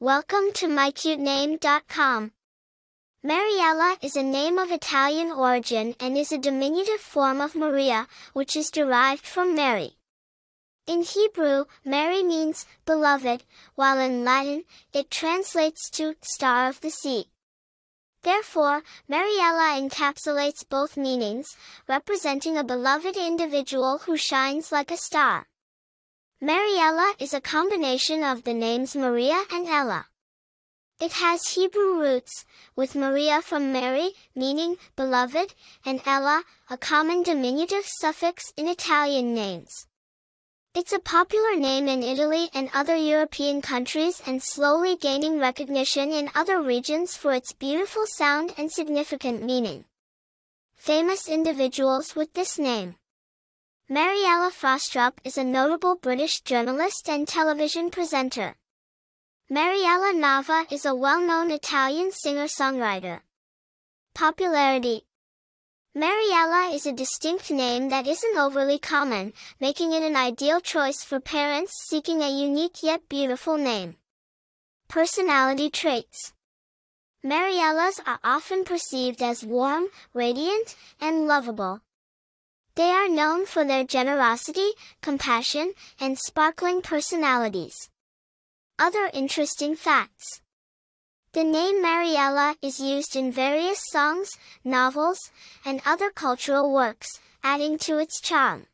Welcome 0.00 0.52
to 0.54 0.68
mycutename.com. 0.68 2.30
Mariella 3.24 3.96
is 4.00 4.14
a 4.14 4.22
name 4.22 4.56
of 4.56 4.70
Italian 4.70 5.32
origin 5.32 5.96
and 5.98 6.16
is 6.16 6.30
a 6.30 6.38
diminutive 6.38 7.00
form 7.00 7.40
of 7.40 7.56
Maria, 7.56 8.06
which 8.32 8.54
is 8.54 8.70
derived 8.70 9.26
from 9.26 9.56
Mary. 9.56 9.96
In 10.86 11.02
Hebrew, 11.02 11.64
Mary 11.84 12.22
means 12.22 12.64
beloved, 12.86 13.42
while 13.74 13.98
in 13.98 14.24
Latin, 14.24 14.62
it 14.92 15.10
translates 15.10 15.90
to 15.90 16.14
star 16.22 16.68
of 16.68 16.80
the 16.80 16.90
sea. 16.90 17.24
Therefore, 18.22 18.84
Mariella 19.08 19.80
encapsulates 19.80 20.62
both 20.68 20.96
meanings, 20.96 21.56
representing 21.88 22.56
a 22.56 22.62
beloved 22.62 23.16
individual 23.16 23.98
who 24.06 24.16
shines 24.16 24.70
like 24.70 24.92
a 24.92 24.96
star. 24.96 25.48
Mariella 26.40 27.14
is 27.18 27.34
a 27.34 27.40
combination 27.40 28.22
of 28.22 28.44
the 28.44 28.54
names 28.54 28.94
Maria 28.94 29.42
and 29.52 29.66
Ella. 29.66 30.06
It 31.00 31.14
has 31.14 31.54
Hebrew 31.54 31.98
roots, 31.98 32.44
with 32.76 32.94
Maria 32.94 33.42
from 33.42 33.72
Mary, 33.72 34.12
meaning 34.36 34.76
beloved, 34.94 35.54
and 35.84 36.00
Ella, 36.06 36.44
a 36.70 36.78
common 36.78 37.24
diminutive 37.24 37.84
suffix 37.84 38.52
in 38.56 38.68
Italian 38.68 39.34
names. 39.34 39.88
It's 40.76 40.92
a 40.92 41.00
popular 41.00 41.56
name 41.56 41.88
in 41.88 42.04
Italy 42.04 42.50
and 42.54 42.70
other 42.72 42.94
European 42.94 43.60
countries 43.60 44.22
and 44.24 44.40
slowly 44.40 44.94
gaining 44.94 45.40
recognition 45.40 46.12
in 46.12 46.30
other 46.36 46.62
regions 46.62 47.16
for 47.16 47.32
its 47.32 47.52
beautiful 47.52 48.04
sound 48.06 48.54
and 48.56 48.70
significant 48.70 49.42
meaning. 49.42 49.86
Famous 50.76 51.28
individuals 51.28 52.14
with 52.14 52.34
this 52.34 52.60
name. 52.60 52.94
Mariella 53.90 54.50
Frostrup 54.50 55.14
is 55.24 55.38
a 55.38 55.44
notable 55.44 55.96
British 55.96 56.42
journalist 56.42 57.08
and 57.08 57.26
television 57.26 57.88
presenter. 57.88 58.54
Mariella 59.48 60.12
Nava 60.12 60.70
is 60.70 60.84
a 60.84 60.94
well-known 60.94 61.50
Italian 61.50 62.12
singer-songwriter. 62.12 63.20
Popularity 64.14 65.06
Mariella 65.94 66.70
is 66.74 66.84
a 66.84 66.92
distinct 66.92 67.50
name 67.50 67.88
that 67.88 68.06
isn't 68.06 68.36
overly 68.36 68.78
common, 68.78 69.32
making 69.58 69.92
it 69.92 70.02
an 70.02 70.16
ideal 70.16 70.60
choice 70.60 71.02
for 71.02 71.18
parents 71.18 71.72
seeking 71.88 72.20
a 72.20 72.28
unique 72.28 72.82
yet 72.82 73.08
beautiful 73.08 73.56
name. 73.56 73.96
Personality 74.88 75.70
traits 75.70 76.34
Mariellas 77.24 78.00
are 78.06 78.20
often 78.22 78.64
perceived 78.64 79.22
as 79.22 79.46
warm, 79.46 79.86
radiant, 80.12 80.76
and 81.00 81.26
lovable. 81.26 81.80
They 82.78 82.92
are 82.92 83.08
known 83.08 83.44
for 83.44 83.64
their 83.64 83.82
generosity, 83.82 84.70
compassion, 85.02 85.72
and 85.98 86.16
sparkling 86.16 86.80
personalities. 86.80 87.90
Other 88.78 89.10
interesting 89.12 89.74
facts. 89.74 90.42
The 91.32 91.42
name 91.42 91.82
Mariella 91.82 92.54
is 92.62 92.78
used 92.78 93.16
in 93.16 93.32
various 93.32 93.80
songs, 93.90 94.30
novels, 94.62 95.18
and 95.64 95.82
other 95.84 96.10
cultural 96.10 96.72
works, 96.72 97.08
adding 97.42 97.78
to 97.78 97.98
its 97.98 98.20
charm. 98.20 98.66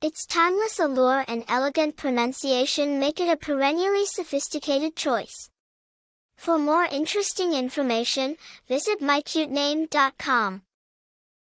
Its 0.00 0.24
timeless 0.24 0.78
allure 0.78 1.24
and 1.26 1.42
elegant 1.48 1.96
pronunciation 1.96 3.00
make 3.00 3.18
it 3.18 3.28
a 3.28 3.36
perennially 3.36 4.06
sophisticated 4.06 4.94
choice. 4.94 5.50
For 6.36 6.56
more 6.56 6.84
interesting 6.84 7.52
information, 7.52 8.36
visit 8.68 9.00
mycutename.com. 9.00 10.62